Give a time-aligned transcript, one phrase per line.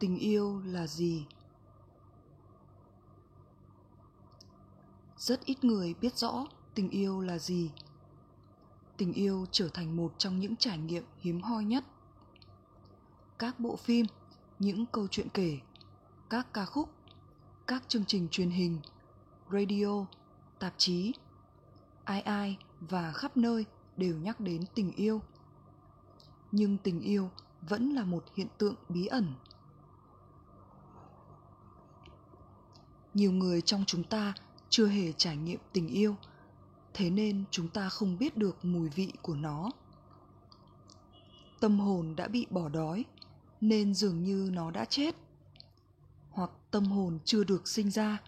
[0.00, 1.26] tình yêu là gì?
[5.16, 7.70] Rất ít người biết rõ tình yêu là gì.
[8.96, 11.84] Tình yêu trở thành một trong những trải nghiệm hiếm hoi nhất.
[13.38, 14.06] Các bộ phim,
[14.58, 15.58] những câu chuyện kể,
[16.30, 16.88] các ca khúc,
[17.66, 18.80] các chương trình truyền hình,
[19.52, 20.06] radio,
[20.58, 21.12] tạp chí,
[22.04, 23.64] ai ai và khắp nơi
[23.96, 25.20] đều nhắc đến tình yêu.
[26.52, 27.30] Nhưng tình yêu
[27.68, 29.34] vẫn là một hiện tượng bí ẩn.
[33.14, 34.34] Nhiều người trong chúng ta
[34.70, 36.16] chưa hề trải nghiệm tình yêu,
[36.94, 39.70] thế nên chúng ta không biết được mùi vị của nó.
[41.60, 43.04] Tâm hồn đã bị bỏ đói,
[43.60, 45.16] nên dường như nó đã chết.
[46.30, 48.18] Hoặc tâm hồn chưa được sinh ra,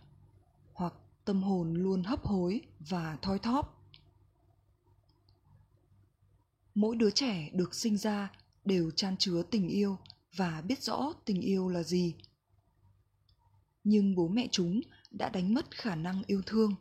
[0.73, 0.95] hoặc
[1.25, 3.79] tâm hồn luôn hấp hối và thoi thóp.
[6.75, 8.31] Mỗi đứa trẻ được sinh ra
[8.65, 9.99] đều chan chứa tình yêu
[10.37, 12.15] và biết rõ tình yêu là gì
[13.85, 14.81] nhưng bố mẹ chúng
[15.11, 16.75] đã đánh mất khả năng yêu thương.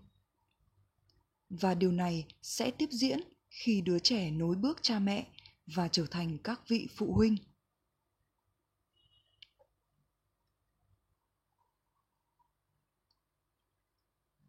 [1.50, 5.28] Và điều này sẽ tiếp diễn khi đứa trẻ nối bước cha mẹ
[5.66, 7.38] và trở thành các vị phụ huynh.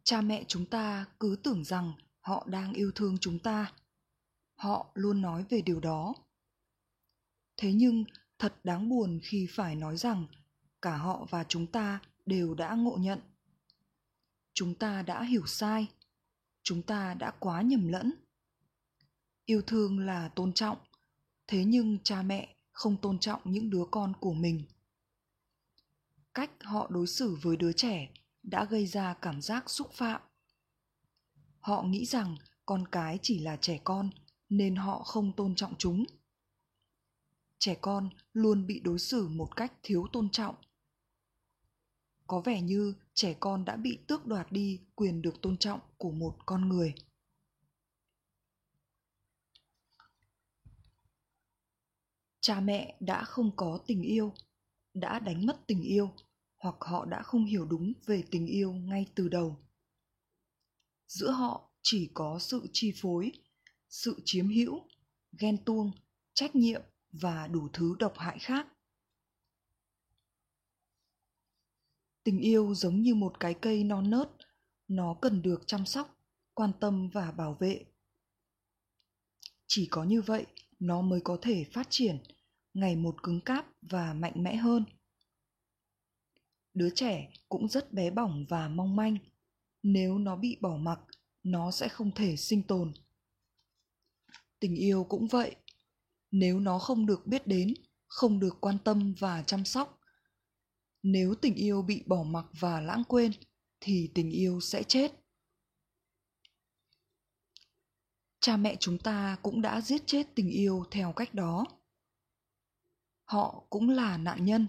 [0.03, 3.73] Cha mẹ chúng ta cứ tưởng rằng họ đang yêu thương chúng ta.
[4.55, 6.15] Họ luôn nói về điều đó.
[7.57, 8.03] Thế nhưng
[8.39, 10.27] thật đáng buồn khi phải nói rằng
[10.81, 13.19] cả họ và chúng ta đều đã ngộ nhận.
[14.53, 15.87] Chúng ta đã hiểu sai.
[16.63, 18.13] Chúng ta đã quá nhầm lẫn.
[19.45, 20.77] Yêu thương là tôn trọng,
[21.47, 24.63] thế nhưng cha mẹ không tôn trọng những đứa con của mình.
[26.33, 28.09] Cách họ đối xử với đứa trẻ
[28.43, 30.21] đã gây ra cảm giác xúc phạm.
[31.59, 34.09] Họ nghĩ rằng con cái chỉ là trẻ con
[34.49, 36.05] nên họ không tôn trọng chúng.
[37.59, 40.55] Trẻ con luôn bị đối xử một cách thiếu tôn trọng
[42.27, 46.11] có vẻ như trẻ con đã bị tước đoạt đi quyền được tôn trọng của
[46.11, 46.93] một con người.
[52.41, 54.33] Cha mẹ đã không có tình yêu,
[54.93, 56.11] đã đánh mất tình yêu,
[56.57, 59.57] hoặc họ đã không hiểu đúng về tình yêu ngay từ đầu.
[61.07, 63.31] Giữa họ chỉ có sự chi phối,
[63.89, 64.79] sự chiếm hữu,
[65.39, 65.91] ghen tuông,
[66.33, 68.67] trách nhiệm và đủ thứ độc hại khác.
[72.23, 74.29] Tình yêu giống như một cái cây non nớt,
[74.87, 76.17] nó cần được chăm sóc,
[76.53, 77.85] quan tâm và bảo vệ.
[79.67, 80.45] Chỉ có như vậy,
[80.79, 82.17] nó mới có thể phát triển,
[82.73, 84.85] ngày một cứng cáp và mạnh mẽ hơn.
[86.73, 89.17] Đứa trẻ cũng rất bé bỏng và mong manh.
[89.83, 90.99] Nếu nó bị bỏ mặc,
[91.43, 92.93] nó sẽ không thể sinh tồn.
[94.59, 95.55] Tình yêu cũng vậy.
[96.31, 97.73] Nếu nó không được biết đến,
[98.07, 99.99] không được quan tâm và chăm sóc
[101.03, 103.31] nếu tình yêu bị bỏ mặc và lãng quên,
[103.79, 105.11] thì tình yêu sẽ chết.
[108.39, 111.65] Cha mẹ chúng ta cũng đã giết chết tình yêu theo cách đó.
[113.25, 114.67] Họ cũng là nạn nhân.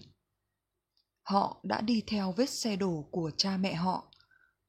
[1.23, 4.13] Họ đã đi theo vết xe đổ của cha mẹ họ,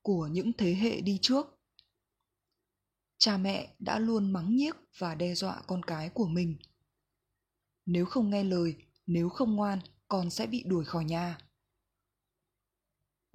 [0.02, 1.46] của những thế hệ đi trước.
[3.18, 6.58] Cha mẹ đã luôn mắng nhiếc và đe dọa con cái của mình.
[7.86, 11.38] Nếu không nghe lời, nếu không ngoan, con sẽ bị đuổi khỏi nhà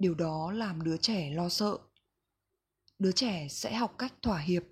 [0.01, 1.77] điều đó làm đứa trẻ lo sợ.
[2.99, 4.63] Đứa trẻ sẽ học cách thỏa hiệp.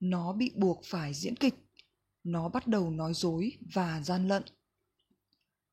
[0.00, 1.54] Nó bị buộc phải diễn kịch.
[2.24, 4.42] Nó bắt đầu nói dối và gian lận.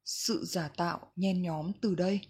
[0.06, 2.22] Sự giả tạo nhen nhóm từ đây.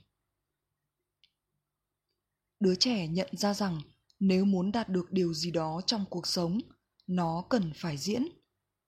[2.60, 3.82] Đứa trẻ nhận ra rằng
[4.20, 6.60] nếu muốn đạt được điều gì đó trong cuộc sống,
[7.08, 8.28] nó cần phải diễn.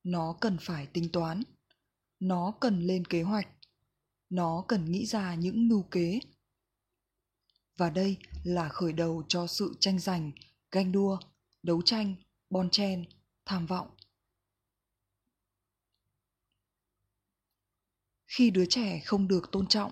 [0.04, 1.44] Nó cần phải tính toán.
[2.20, 3.48] Nó cần lên kế hoạch.
[4.30, 6.20] Nó cần nghĩ ra những mưu kế
[7.78, 10.32] và đây là khởi đầu cho sự tranh giành,
[10.72, 11.18] ganh đua,
[11.64, 12.16] đấu tranh,
[12.50, 13.06] bon chen,
[13.46, 13.88] tham vọng.
[18.28, 19.92] Khi đứa trẻ không được tôn trọng,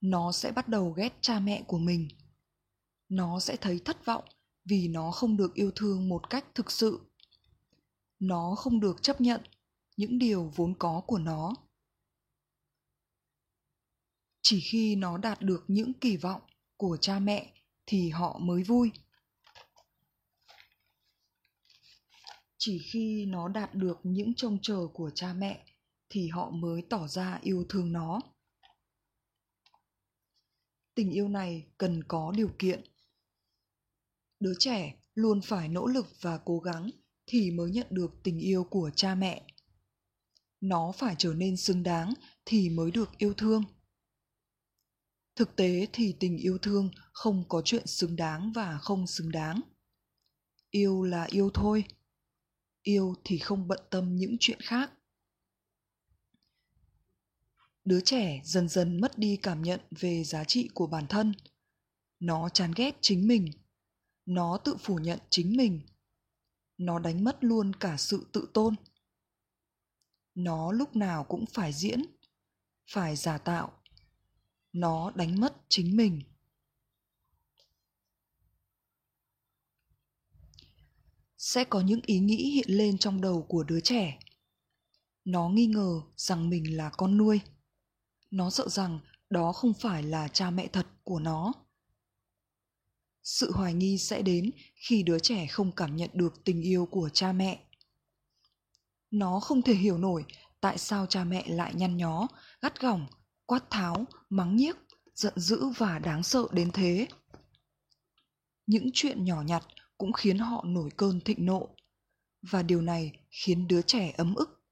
[0.00, 2.08] nó sẽ bắt đầu ghét cha mẹ của mình.
[3.08, 4.24] Nó sẽ thấy thất vọng
[4.64, 7.00] vì nó không được yêu thương một cách thực sự.
[8.18, 9.40] Nó không được chấp nhận
[9.96, 11.54] những điều vốn có của nó.
[14.42, 16.42] Chỉ khi nó đạt được những kỳ vọng
[16.82, 17.52] của cha mẹ
[17.86, 18.92] thì họ mới vui.
[22.58, 25.66] Chỉ khi nó đạt được những trông chờ của cha mẹ
[26.08, 28.20] thì họ mới tỏ ra yêu thương nó.
[30.94, 32.84] Tình yêu này cần có điều kiện.
[34.40, 36.90] Đứa trẻ luôn phải nỗ lực và cố gắng
[37.26, 39.46] thì mới nhận được tình yêu của cha mẹ.
[40.60, 42.14] Nó phải trở nên xứng đáng
[42.44, 43.64] thì mới được yêu thương
[45.36, 49.60] thực tế thì tình yêu thương không có chuyện xứng đáng và không xứng đáng.
[50.70, 51.84] Yêu là yêu thôi,
[52.82, 54.92] yêu thì không bận tâm những chuyện khác.
[57.84, 61.32] Đứa trẻ dần dần mất đi cảm nhận về giá trị của bản thân.
[62.20, 63.50] Nó chán ghét chính mình,
[64.26, 65.80] nó tự phủ nhận chính mình,
[66.78, 68.74] nó đánh mất luôn cả sự tự tôn.
[70.34, 72.02] Nó lúc nào cũng phải diễn,
[72.90, 73.81] phải giả tạo
[74.72, 76.22] nó đánh mất chính mình.
[81.36, 84.18] Sẽ có những ý nghĩ hiện lên trong đầu của đứa trẻ.
[85.24, 87.40] Nó nghi ngờ rằng mình là con nuôi.
[88.30, 91.52] Nó sợ rằng đó không phải là cha mẹ thật của nó.
[93.22, 97.08] Sự hoài nghi sẽ đến khi đứa trẻ không cảm nhận được tình yêu của
[97.12, 97.64] cha mẹ.
[99.10, 100.24] Nó không thể hiểu nổi
[100.60, 102.28] tại sao cha mẹ lại nhăn nhó,
[102.60, 103.06] gắt gỏng
[103.46, 104.76] quát tháo, mắng nhiếc,
[105.14, 107.06] giận dữ và đáng sợ đến thế.
[108.66, 109.64] Những chuyện nhỏ nhặt
[109.98, 111.76] cũng khiến họ nổi cơn thịnh nộ,
[112.50, 114.62] và điều này khiến đứa trẻ ấm ức.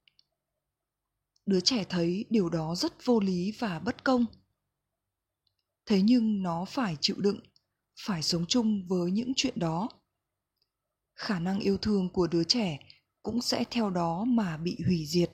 [1.45, 4.25] Đứa trẻ thấy điều đó rất vô lý và bất công.
[5.85, 7.39] Thế nhưng nó phải chịu đựng,
[8.05, 9.89] phải sống chung với những chuyện đó.
[11.15, 12.79] Khả năng yêu thương của đứa trẻ
[13.23, 15.31] cũng sẽ theo đó mà bị hủy diệt.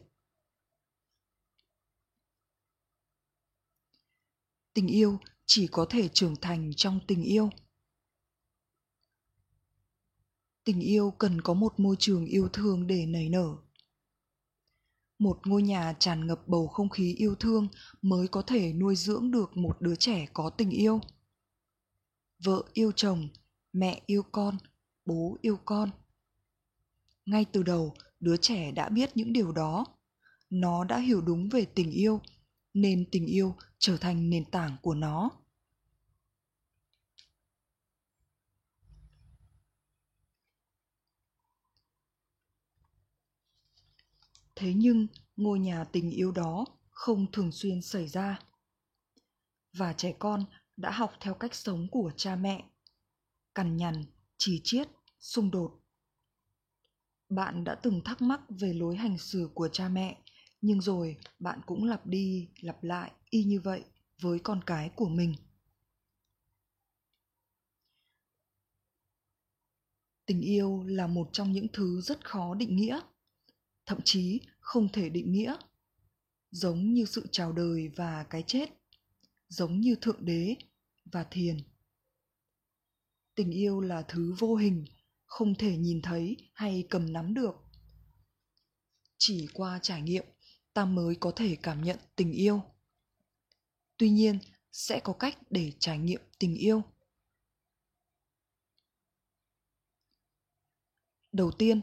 [4.78, 7.50] Tình yêu chỉ có thể trưởng thành trong tình yêu.
[10.64, 13.56] Tình yêu cần có một môi trường yêu thương để nảy nở.
[15.20, 17.68] Một ngôi nhà tràn ngập bầu không khí yêu thương
[18.02, 21.00] mới có thể nuôi dưỡng được một đứa trẻ có tình yêu.
[22.44, 23.28] Vợ yêu chồng,
[23.74, 24.58] mẹ yêu con,
[25.06, 25.90] bố yêu con.
[27.26, 29.86] Ngay từ đầu, đứa trẻ đã biết những điều đó.
[30.50, 32.22] Nó đã hiểu đúng về tình yêu
[32.82, 35.32] nên tình yêu trở thành nền tảng của nó.
[44.56, 48.40] Thế nhưng, ngôi nhà tình yêu đó không thường xuyên xảy ra.
[49.74, 50.46] Và trẻ con
[50.78, 52.70] đã học theo cách sống của cha mẹ.
[53.56, 54.06] Cằn nhằn,
[54.38, 54.88] chỉ chiết,
[55.20, 55.80] xung đột.
[57.30, 60.22] Bạn đã từng thắc mắc về lối hành xử của cha mẹ
[60.62, 63.84] nhưng rồi, bạn cũng lặp đi, lặp lại y như vậy
[64.22, 65.36] với con cái của mình.
[70.26, 73.00] Tình yêu là một trong những thứ rất khó định nghĩa,
[73.86, 75.56] thậm chí không thể định nghĩa.
[76.52, 78.70] Giống như sự chào đời và cái chết,
[79.50, 80.56] giống như thượng đế
[81.06, 81.58] và thiền.
[83.36, 84.86] Tình yêu là thứ vô hình,
[85.26, 87.56] không thể nhìn thấy hay cầm nắm được.
[89.18, 90.26] Chỉ qua trải nghiệm
[90.78, 92.62] ta mới có thể cảm nhận tình yêu.
[93.98, 94.40] Tuy nhiên,
[94.72, 96.82] sẽ có cách để trải nghiệm tình yêu.
[101.32, 101.82] Đầu tiên,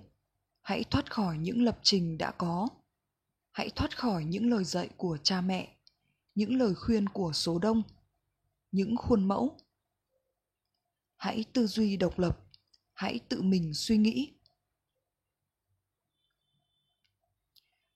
[0.60, 2.68] hãy thoát khỏi những lập trình đã có.
[3.50, 5.76] Hãy thoát khỏi những lời dạy của cha mẹ,
[6.34, 7.82] những lời khuyên của số đông,
[8.72, 9.56] những khuôn mẫu.
[11.16, 12.40] Hãy tư duy độc lập,
[12.92, 14.32] hãy tự mình suy nghĩ.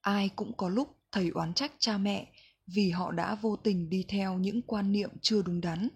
[0.00, 2.32] Ai cũng có lúc thầy oán trách cha mẹ
[2.66, 5.88] vì họ đã vô tình đi theo những quan niệm chưa đúng đắn.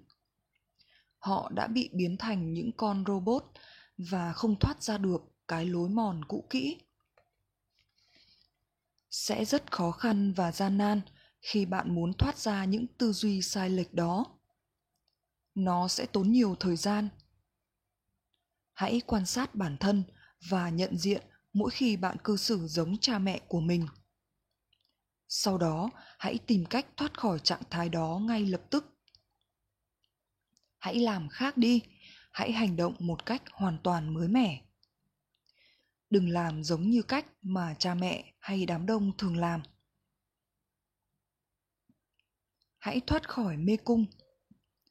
[1.18, 3.44] Họ đã bị biến thành những con robot
[3.98, 6.78] và không thoát ra được cái lối mòn cũ kỹ.
[9.10, 11.00] Sẽ rất khó khăn và gian nan
[11.40, 14.26] khi bạn muốn thoát ra những tư duy sai lệch đó.
[15.54, 17.08] Nó sẽ tốn nhiều thời gian.
[18.72, 20.04] Hãy quan sát bản thân
[20.48, 21.22] và nhận diện
[21.52, 23.86] mỗi khi bạn cư xử giống cha mẹ của mình
[25.34, 28.84] sau đó, hãy tìm cách thoát khỏi trạng thái đó ngay lập tức.
[30.78, 31.82] Hãy làm khác đi.
[32.32, 34.64] Hãy hành động một cách hoàn toàn mới mẻ.
[36.10, 39.62] Đừng làm giống như cách mà cha mẹ hay đám đông thường làm.
[42.78, 44.06] Hãy thoát khỏi mê cung.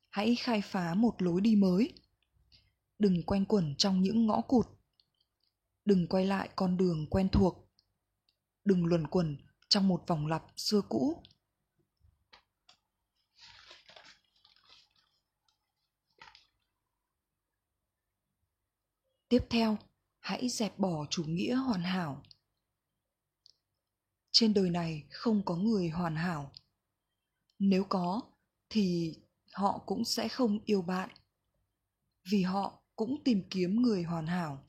[0.10, 1.94] Hãy khai phá một lối đi mới.
[3.00, 4.68] Đừng quanh quẩn trong những ngõ cụt.
[5.86, 7.72] Đừng quay lại con đường quen thuộc.
[8.66, 9.38] Đừng luẩn quẩn
[9.72, 11.24] trong một vòng lặp xưa cũ.
[19.30, 19.78] Tiếp theo,
[20.20, 22.24] hãy dẹp bỏ chủ nghĩa hoàn hảo.
[24.32, 26.52] Trên đời này không có người hoàn hảo.
[27.60, 28.22] Nếu có,
[28.70, 29.16] thì
[29.54, 31.10] họ cũng sẽ không yêu bạn.
[32.32, 34.66] Vì họ cũng tìm kiếm người hoàn hảo,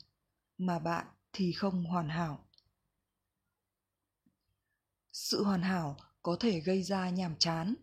[0.57, 2.49] mà bạn thì không hoàn hảo
[5.13, 7.75] sự hoàn hảo có thể gây ra nhàm chán.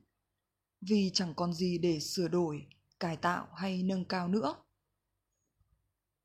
[0.81, 2.67] Vì chẳng còn gì để sửa đổi,
[3.01, 4.55] cải tạo hay nâng cao nữa.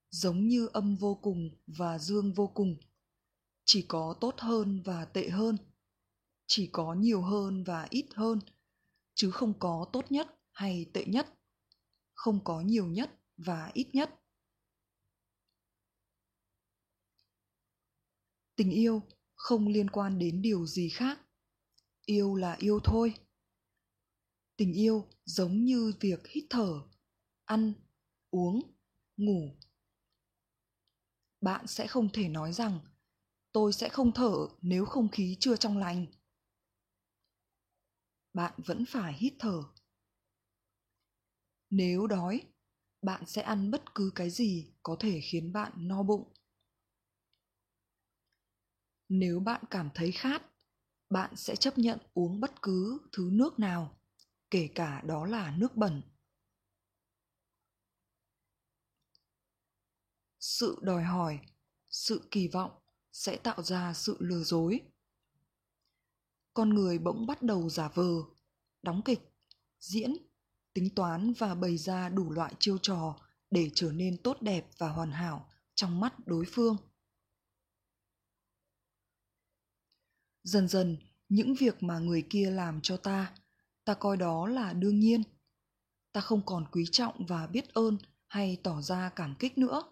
[0.09, 2.77] Giống như âm vô cùng và dương vô cùng.
[3.65, 5.57] Chỉ có tốt hơn và tệ hơn.
[6.47, 8.39] Chỉ có nhiều hơn và ít hơn,
[9.13, 11.33] chứ không có tốt nhất hay tệ nhất.
[12.13, 14.19] Không có nhiều nhất và ít nhất.
[18.55, 19.01] Tình yêu
[19.45, 21.19] không liên quan đến điều gì khác.
[22.05, 23.13] Yêu là yêu thôi.
[24.57, 26.81] Tình yêu giống như việc hít thở,
[27.45, 27.73] ăn,
[28.31, 28.61] uống,
[29.17, 29.57] ngủ.
[31.41, 32.79] Bạn sẽ không thể nói rằng,
[33.51, 36.05] tôi sẽ không thở nếu không khí chưa trong lành.
[38.33, 39.63] Bạn vẫn phải hít thở.
[41.69, 42.41] Nếu đói,
[43.01, 46.33] bạn sẽ ăn bất cứ cái gì có thể khiến bạn no bụng
[49.09, 50.41] nếu bạn cảm thấy khát,
[51.09, 53.97] bạn sẽ chấp nhận uống bất cứ thứ nước nào,
[54.51, 56.01] kể cả đó là nước bẩn.
[60.39, 61.39] Sự đòi hỏi,
[61.89, 62.71] sự kỳ vọng
[63.12, 64.81] sẽ tạo ra sự lừa dối.
[66.53, 68.12] Con người bỗng bắt đầu giả vờ,
[68.83, 69.19] đóng kịch,
[69.79, 70.17] diễn,
[70.74, 73.15] tính toán và bày ra đủ loại chiêu trò
[73.51, 76.77] để trở nên tốt đẹp và hoàn hảo trong mắt đối phương.
[80.45, 80.97] Dần dần,
[81.29, 83.33] những việc mà người kia làm cho ta
[83.85, 85.23] ta coi đó là đương nhiên.
[86.11, 87.97] Ta không còn quý trọng và biết ơn
[88.27, 89.83] hay tỏ ra cảm kích nữa.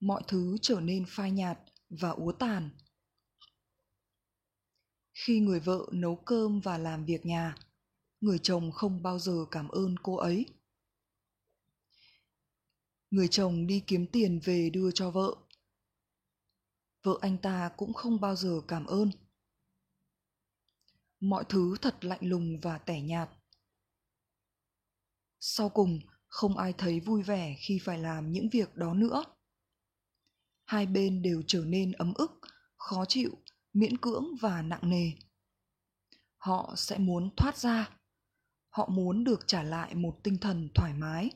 [0.00, 2.70] Mọi thứ trở nên phai nhạt và úa tàn.
[5.14, 7.54] Khi người vợ nấu cơm và làm việc nhà,
[8.20, 10.46] người chồng không bao giờ cảm ơn cô ấy.
[13.10, 15.34] Người chồng đi kiếm tiền về đưa cho vợ.
[17.02, 19.10] Vợ anh ta cũng không bao giờ cảm ơn
[21.28, 23.30] mọi thứ thật lạnh lùng và tẻ nhạt.
[25.40, 29.24] Sau cùng, không ai thấy vui vẻ khi phải làm những việc đó nữa.
[30.64, 32.40] Hai bên đều trở nên ấm ức,
[32.76, 33.30] khó chịu,
[33.72, 35.10] miễn cưỡng và nặng nề.
[36.36, 37.90] Họ sẽ muốn thoát ra.
[38.70, 41.30] Họ muốn được trả lại một tinh thần thoải mái.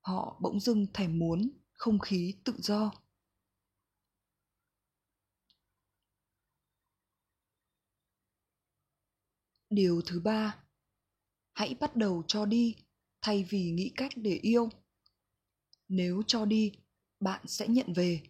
[0.00, 2.92] Họ bỗng dưng thèm muốn không khí tự do.
[9.74, 10.56] Điều thứ ba.
[11.52, 12.76] Hãy bắt đầu cho đi,
[13.22, 14.68] thay vì nghĩ cách để yêu.
[15.88, 16.72] Nếu cho đi,
[17.20, 18.22] bạn sẽ nhận về.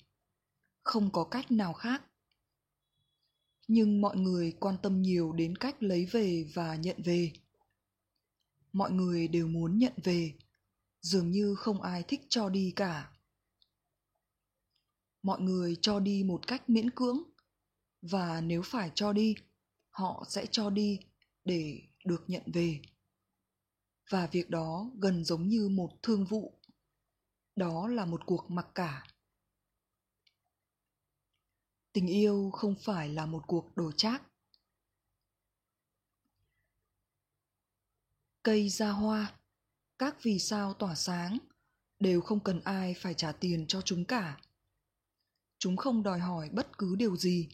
[0.82, 2.02] Không có cách nào khác.
[3.68, 7.32] Nhưng mọi người quan tâm nhiều đến cách lấy về và nhận về.
[8.72, 10.32] Mọi người đều muốn nhận về,
[11.00, 13.12] dường như không ai thích cho đi cả.
[15.22, 17.22] Mọi người cho đi một cách miễn cưỡng,
[18.02, 19.34] và nếu phải cho đi,
[19.90, 21.00] họ sẽ cho đi
[21.44, 22.80] để được nhận về.
[24.10, 26.60] Và việc đó gần giống như một thương vụ.
[27.56, 29.06] Đó là một cuộc mặc cả.
[31.92, 34.22] Tình yêu không phải là một cuộc đồ trác
[38.44, 39.32] cây ra hoa,
[39.98, 41.38] các vì sao tỏa sáng,
[41.98, 44.40] đều không cần ai phải trả tiền cho chúng cả.
[45.58, 47.48] Chúng không đòi hỏi bất cứ điều gì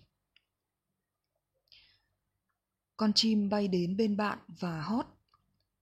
[3.01, 5.07] con chim bay đến bên bạn và hót.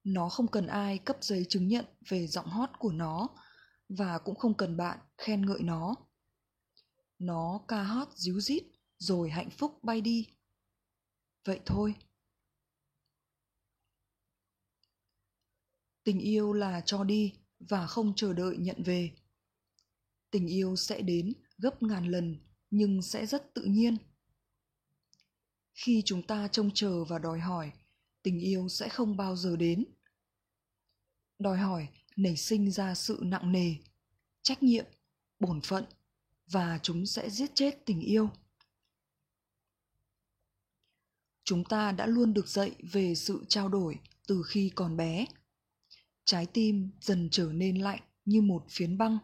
[0.05, 3.29] Nó không cần ai cấp giấy chứng nhận về giọng hót của nó
[3.89, 5.95] và cũng không cần bạn khen ngợi nó.
[7.19, 8.63] Nó ca hót díu dít
[8.99, 10.27] rồi hạnh phúc bay đi.
[11.45, 11.95] Vậy thôi.
[16.05, 19.11] Tình yêu là cho đi và không chờ đợi nhận về.
[20.31, 22.37] Tình yêu sẽ đến gấp ngàn lần
[22.71, 23.97] nhưng sẽ rất tự nhiên
[25.79, 27.73] khi chúng ta trông chờ và đòi hỏi,
[28.23, 29.85] tình yêu sẽ không bao giờ đến.
[31.39, 33.75] Đòi hỏi nảy sinh ra sự nặng nề,
[34.43, 34.85] trách nhiệm,
[35.41, 35.85] bổn phận
[36.47, 38.31] và chúng sẽ giết chết tình yêu.
[41.45, 45.27] Chúng ta đã luôn được dạy về sự trao đổi từ khi còn bé.
[46.25, 49.19] Trái tim dần trở nên lạnh như một phiến băng.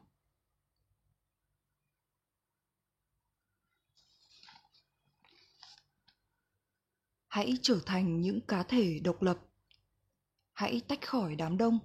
[7.34, 9.38] Hãy trở thành những cá thể độc lập.
[10.52, 11.78] Hãy tách khỏi đám đông.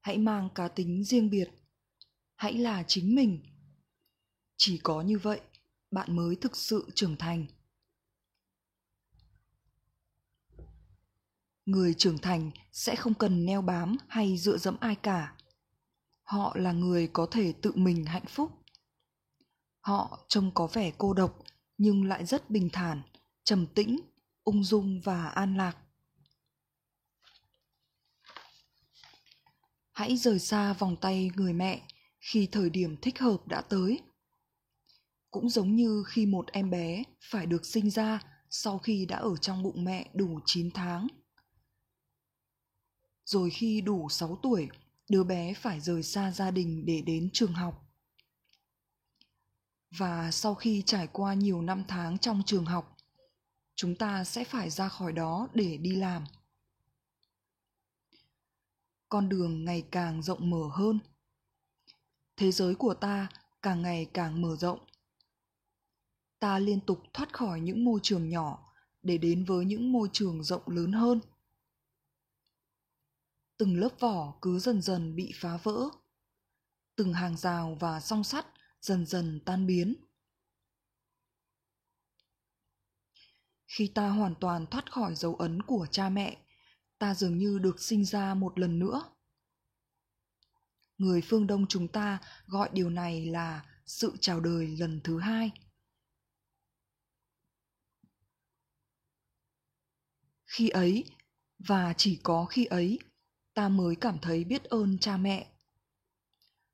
[0.00, 1.50] Hãy mang cá tính riêng biệt.
[2.34, 3.42] Hãy là chính mình.
[4.56, 5.40] Chỉ có như vậy,
[5.90, 7.46] bạn mới thực sự trưởng thành.
[11.66, 15.36] Người trưởng thành sẽ không cần neo bám hay dựa dẫm ai cả.
[16.22, 18.50] Họ là người có thể tự mình hạnh phúc.
[19.80, 21.42] Họ trông có vẻ cô độc
[21.78, 23.02] nhưng lại rất bình thản,
[23.44, 24.00] trầm tĩnh
[24.44, 25.76] ung dung và an lạc
[29.92, 31.88] hãy rời xa vòng tay người mẹ
[32.20, 34.00] khi thời điểm thích hợp đã tới
[35.30, 38.20] cũng giống như khi một em bé phải được sinh ra
[38.50, 41.06] sau khi đã ở trong bụng mẹ đủ 9 tháng.
[43.24, 44.68] Rồi khi đủ 6 tuổi,
[45.08, 47.88] đứa bé phải rời xa gia đình để đến trường học.
[49.90, 52.91] Và sau khi trải qua nhiều năm tháng trong trường học,
[53.82, 56.24] chúng ta sẽ phải ra khỏi đó để đi làm.
[59.08, 60.98] Con đường ngày càng rộng mở hơn.
[62.36, 63.28] Thế giới của ta
[63.62, 64.78] càng ngày càng mở rộng
[66.38, 68.72] ta liên tục thoát khỏi những môi trường nhỏ
[69.02, 71.20] để đến với những môi trường rộng lớn hơn
[73.56, 75.88] từng lớp vỏ cứ dần dần bị phá vỡ
[76.96, 78.46] từng hàng rào và song sắt
[78.80, 79.94] dần dần tan biến
[83.72, 86.36] khi ta hoàn toàn thoát khỏi dấu ấn của cha mẹ,
[86.98, 89.02] ta dường như được sinh ra một lần nữa.
[90.98, 95.50] Người phương đông chúng ta gọi điều này là sự chào đời lần thứ hai.
[100.46, 101.04] Khi ấy,
[101.58, 102.98] và chỉ có khi ấy,
[103.54, 105.52] ta mới cảm thấy biết ơn cha mẹ.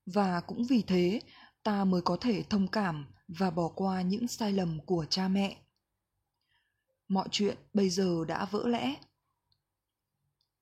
[0.07, 1.21] Và cũng vì thế,
[1.63, 5.68] ta mới có thể thông cảm và bỏ qua những sai lầm của cha mẹ
[7.09, 8.95] mọi chuyện bây giờ đã vỡ lẽ.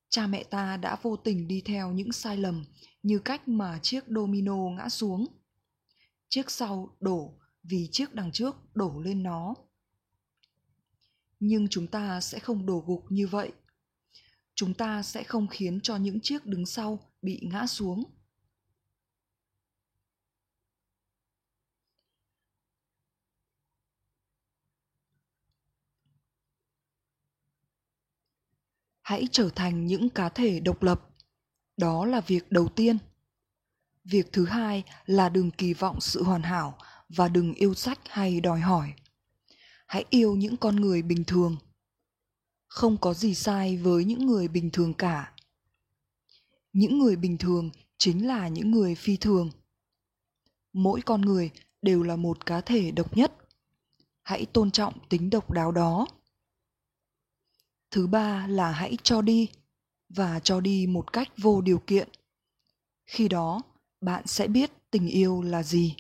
[0.09, 2.65] Cha mẹ ta đã vô tình đi theo những sai lầm
[3.03, 5.27] như cách mà chiếc domino ngã xuống.
[6.29, 9.55] Chiếc sau đổ vì chiếc đằng trước đổ lên nó.
[11.41, 13.53] Nhưng chúng ta sẽ không đổ gục như vậy.
[14.55, 18.05] Chúng ta sẽ không khiến cho những chiếc đứng sau bị ngã xuống.
[29.07, 31.09] Hãy trở thành những cá thể độc lập.
[31.77, 32.99] Đó là việc đầu tiên.
[34.05, 36.79] Việc thứ hai là đừng kỳ vọng sự hoàn hảo
[37.09, 38.93] và đừng yêu sách hay đòi hỏi.
[39.87, 41.57] Hãy yêu những con người bình thường.
[42.67, 45.33] Không có gì sai với những người bình thường cả.
[46.73, 49.51] Những người bình thường chính là những người phi thường.
[50.73, 51.51] Mỗi con người
[51.83, 53.33] đều là một cá thể độc nhất.
[54.23, 56.07] Hãy tôn trọng tính độc đáo đó
[57.97, 59.49] thứ ba là hãy cho đi
[60.09, 62.09] và cho đi một cách vô điều kiện.
[63.07, 63.63] Khi đó,
[64.01, 65.97] bạn sẽ biết tình yêu là gì.